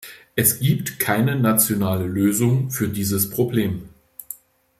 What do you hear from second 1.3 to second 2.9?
nationale Lösung für